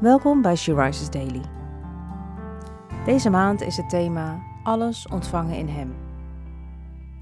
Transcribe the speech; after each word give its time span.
Welkom 0.00 0.42
bij 0.42 0.56
She 0.56 0.74
Rises 0.74 1.10
Daily. 1.10 1.42
Deze 3.04 3.30
maand 3.30 3.60
is 3.60 3.76
het 3.76 3.88
thema 3.88 4.42
Alles 4.62 5.06
ontvangen 5.06 5.56
in 5.56 5.68
Hem. 5.68 5.96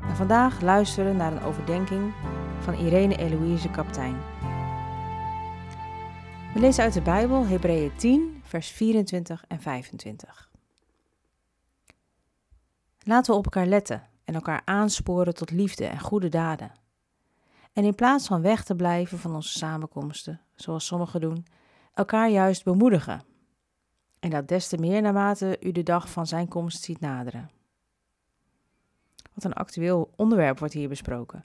En 0.00 0.16
vandaag 0.16 0.60
luisteren 0.60 1.10
we 1.10 1.16
naar 1.16 1.32
een 1.32 1.42
overdenking 1.42 2.14
van 2.60 2.74
Irene 2.74 3.16
Eloïse 3.16 3.70
Kaptein. 3.70 4.16
We 6.54 6.60
lezen 6.60 6.84
uit 6.84 6.92
de 6.92 7.02
Bijbel 7.02 7.46
Hebreeën 7.46 7.96
10, 7.96 8.40
vers 8.44 8.68
24 8.68 9.44
en 9.48 9.60
25. 9.60 10.50
Laten 13.02 13.32
we 13.32 13.38
op 13.38 13.44
elkaar 13.44 13.66
letten 13.66 14.02
en 14.24 14.34
elkaar 14.34 14.62
aansporen 14.64 15.34
tot 15.34 15.50
liefde 15.50 15.86
en 15.86 16.00
goede 16.00 16.28
daden. 16.28 16.72
En 17.72 17.84
in 17.84 17.94
plaats 17.94 18.26
van 18.26 18.42
weg 18.42 18.64
te 18.64 18.74
blijven 18.76 19.18
van 19.18 19.34
onze 19.34 19.58
samenkomsten, 19.58 20.40
zoals 20.54 20.86
sommigen 20.86 21.20
doen, 21.20 21.46
elkaar 21.98 22.28
juist 22.28 22.64
bemoedigen. 22.64 23.22
En 24.20 24.30
dat 24.30 24.48
des 24.48 24.68
te 24.68 24.78
meer 24.78 25.02
naarmate 25.02 25.56
u 25.60 25.72
de 25.72 25.82
dag 25.82 26.10
van 26.10 26.26
zijn 26.26 26.48
komst 26.48 26.82
ziet 26.82 27.00
naderen. 27.00 27.50
Wat 29.34 29.44
een 29.44 29.52
actueel 29.52 30.10
onderwerp 30.16 30.58
wordt 30.58 30.74
hier 30.74 30.88
besproken. 30.88 31.44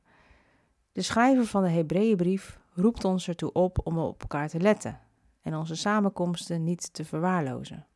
De 0.92 1.02
schrijver 1.02 1.46
van 1.46 1.64
de 1.64 1.70
Hebreeënbrief 1.70 2.60
roept 2.74 3.06
ons 3.06 3.28
ertoe 3.28 3.52
op 3.52 3.80
om 3.84 3.98
op 3.98 4.22
elkaar 4.22 4.48
te 4.48 4.60
letten 4.60 5.00
en 5.42 5.56
onze 5.56 5.76
samenkomsten 5.76 6.64
niet 6.64 6.94
te 6.94 7.06
verwaarlozen. 7.06 7.88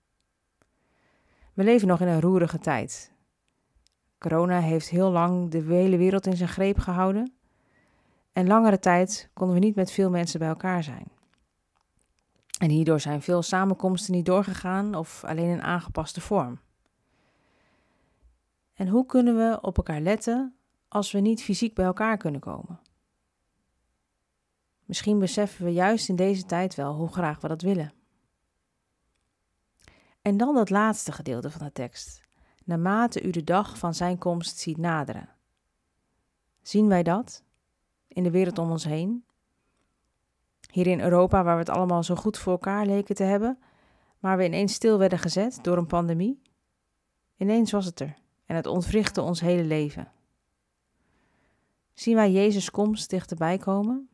We 1.54 1.64
leven 1.64 1.88
nog 1.88 2.02
in 2.02 2.08
een 2.08 2.22
roerige 2.22 2.60
tijd. 2.60 3.12
Corona 4.18 4.60
heeft 4.60 4.90
heel 4.90 5.12
lang 5.12 5.50
de 5.50 5.62
hele 5.62 5.98
wereld 5.98 6.26
in 6.26 6.38
zijn 6.38 6.50
greep 6.50 6.78
gehouden. 6.78 7.34
En 8.34 8.48
langere 8.48 8.80
tijd 8.80 9.30
konden 9.34 9.56
we 9.56 9.66
niet 9.66 9.76
met 9.76 9.92
veel 9.92 10.10
mensen 10.10 10.40
bij 10.40 10.48
elkaar 10.48 10.84
zijn. 10.84 11.17
En 12.58 12.70
hierdoor 12.70 13.00
zijn 13.00 13.22
veel 13.22 13.42
samenkomsten 13.42 14.14
niet 14.14 14.26
doorgegaan 14.26 14.96
of 14.96 15.24
alleen 15.24 15.50
in 15.50 15.62
aangepaste 15.62 16.22
vorm. 16.22 16.60
En 18.74 18.88
hoe 18.88 19.06
kunnen 19.06 19.36
we 19.36 19.62
op 19.62 19.78
elkaar 19.78 20.02
letten 20.02 20.56
als 20.88 21.12
we 21.12 21.20
niet 21.20 21.44
fysiek 21.44 21.74
bij 21.74 21.86
elkaar 21.86 22.18
kunnen 22.18 22.42
komen? 22.42 22.80
Misschien 24.86 25.20
beseffen 25.20 25.66
we 25.66 25.72
juist 25.72 26.10
in 26.10 26.16
deze 26.16 26.46
tijd 26.46 26.76
wel 26.76 26.94
hoe 26.94 27.12
graag 27.12 27.42
we 27.42 27.48
dat 27.48 27.62
willen. 27.62 27.94
En 30.22 30.38
dan 30.38 30.56
dat 30.56 30.70
laatste 30.70 31.12
gedeelte 31.12 31.52
van 31.52 31.66
de 31.66 31.72
tekst. 31.72 32.22
Naarmate 32.64 33.22
u 33.22 33.30
de 33.30 33.44
dag 33.44 33.78
van 33.78 33.94
zijn 33.94 34.18
komst 34.18 34.58
ziet 34.58 34.78
naderen. 34.78 35.30
Zien 36.62 36.88
wij 36.88 37.04
dat 37.04 37.44
in 38.08 38.24
de 38.24 38.32
wereld 38.32 38.58
om 38.58 38.72
ons 38.72 38.84
heen? 38.84 39.26
Hier 40.78 40.88
in 40.88 41.02
Europa, 41.02 41.44
waar 41.44 41.54
we 41.54 41.60
het 41.60 41.70
allemaal 41.70 42.04
zo 42.04 42.16
goed 42.16 42.38
voor 42.38 42.52
elkaar 42.52 42.86
leken 42.86 43.16
te 43.16 43.24
hebben, 43.24 43.60
maar 44.20 44.38
we 44.38 44.46
ineens 44.46 44.74
stil 44.74 44.98
werden 44.98 45.20
gezet 45.20 45.60
door 45.62 45.78
een 45.78 45.86
pandemie. 45.86 46.42
Ineens 47.38 47.72
was 47.72 47.86
het 47.86 48.00
er 48.00 48.16
en 48.46 48.56
het 48.56 48.66
ontwrichtte 48.66 49.22
ons 49.22 49.40
hele 49.40 49.64
leven. 49.64 50.12
Zien 51.94 52.16
wij 52.16 52.32
Jezus' 52.32 52.72
komst 52.72 53.10
dichterbij 53.10 53.58
komen? 53.58 54.10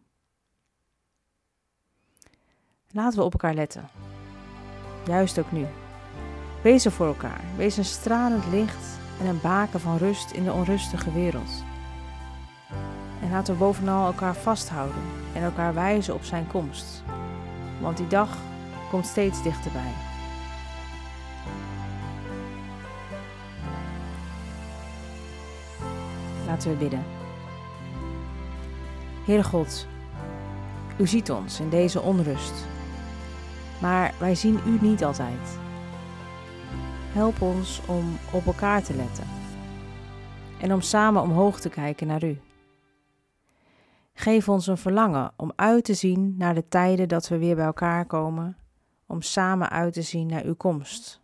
Laten 2.91 3.19
we 3.19 3.25
op 3.25 3.33
elkaar 3.33 3.53
letten. 3.53 3.89
Juist 5.05 5.39
ook 5.39 5.51
nu. 5.51 5.65
Wees 6.61 6.85
er 6.85 6.91
voor 6.91 7.07
elkaar. 7.07 7.43
Wees 7.57 7.77
een 7.77 7.85
stralend 7.85 8.45
licht 8.45 8.97
en 9.19 9.25
een 9.25 9.41
baken 9.41 9.79
van 9.79 9.97
rust 9.97 10.31
in 10.31 10.43
de 10.43 10.53
onrustige 10.53 11.11
wereld. 11.11 11.72
En 13.33 13.39
laten 13.39 13.53
we 13.53 13.59
bovenal 13.59 14.05
elkaar 14.05 14.35
vasthouden 14.35 15.01
en 15.33 15.43
elkaar 15.43 15.73
wijzen 15.73 16.13
op 16.13 16.23
zijn 16.23 16.47
komst. 16.47 17.03
Want 17.81 17.97
die 17.97 18.07
dag 18.07 18.37
komt 18.89 19.05
steeds 19.05 19.43
dichterbij. 19.43 19.91
Laten 26.47 26.71
we 26.71 26.77
bidden. 26.77 27.03
Heere 29.25 29.43
God, 29.43 29.87
u 30.97 31.07
ziet 31.07 31.31
ons 31.31 31.59
in 31.59 31.69
deze 31.69 32.01
onrust, 32.01 32.67
maar 33.81 34.13
wij 34.19 34.35
zien 34.35 34.59
u 34.65 34.77
niet 34.81 35.03
altijd. 35.03 35.57
Help 37.11 37.41
ons 37.41 37.81
om 37.85 38.17
op 38.31 38.45
elkaar 38.45 38.83
te 38.83 38.95
letten 38.95 39.27
en 40.61 40.73
om 40.73 40.81
samen 40.81 41.21
omhoog 41.21 41.59
te 41.59 41.69
kijken 41.69 42.07
naar 42.07 42.23
u. 42.23 42.39
Geef 44.23 44.49
ons 44.49 44.67
een 44.67 44.77
verlangen 44.77 45.31
om 45.37 45.51
uit 45.55 45.83
te 45.83 45.93
zien 45.93 46.35
naar 46.37 46.53
de 46.53 46.67
tijden 46.67 47.07
dat 47.07 47.27
we 47.27 47.37
weer 47.37 47.55
bij 47.55 47.65
elkaar 47.65 48.05
komen, 48.05 48.57
om 49.07 49.21
samen 49.21 49.69
uit 49.69 49.93
te 49.93 50.01
zien 50.01 50.27
naar 50.27 50.43
uw 50.43 50.55
komst. 50.55 51.21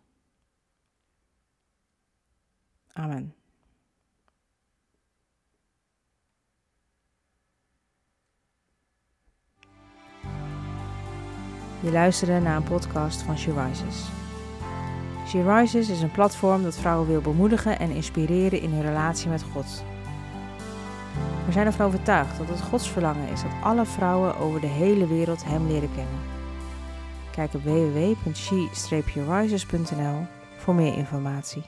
Amen. 2.92 3.34
Je 11.80 11.90
luisterde 11.92 12.40
naar 12.40 12.56
een 12.56 12.62
podcast 12.62 13.22
van 13.22 13.38
She 13.38 13.52
Rises. 13.52 14.08
She 15.26 15.54
Rises 15.54 15.88
is 15.88 16.02
een 16.02 16.10
platform 16.10 16.62
dat 16.62 16.76
vrouwen 16.76 17.08
wil 17.08 17.20
bemoedigen 17.20 17.78
en 17.78 17.90
inspireren 17.90 18.60
in 18.60 18.70
hun 18.70 18.82
relatie 18.82 19.28
met 19.28 19.42
God. 19.42 19.84
We 21.46 21.52
zijn 21.52 21.66
ervan 21.66 21.86
overtuigd 21.86 22.38
dat 22.38 22.48
het 22.48 22.60
Gods 22.60 22.90
verlangen 22.90 23.28
is 23.28 23.42
dat 23.42 23.50
alle 23.62 23.86
vrouwen 23.86 24.36
over 24.36 24.60
de 24.60 24.66
hele 24.66 25.06
wereld 25.06 25.44
Hem 25.44 25.66
leren 25.66 25.94
kennen. 25.94 26.18
Kijk 27.30 27.54
op 27.54 27.62
www.she-rises.nl 27.62 30.26
voor 30.56 30.74
meer 30.74 30.96
informatie. 30.96 31.62